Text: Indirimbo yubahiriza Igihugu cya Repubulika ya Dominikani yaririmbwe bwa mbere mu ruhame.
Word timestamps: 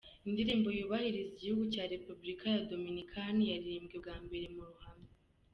Indirimbo 0.29 0.67
yubahiriza 0.77 1.31
Igihugu 1.35 1.63
cya 1.73 1.83
Repubulika 1.93 2.45
ya 2.55 2.63
Dominikani 2.71 3.43
yaririmbwe 3.51 3.95
bwa 4.03 4.15
mbere 4.25 4.45
mu 4.55 4.61
ruhame. 4.69 5.09